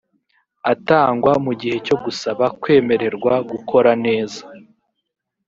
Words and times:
atangwa 0.71 1.33
mu 1.45 1.51
gihe 1.59 1.77
cyo 1.85 1.95
gusaba 2.03 2.45
kwemererwa 2.61 3.33
gukora 3.49 3.91
neza 4.05 4.41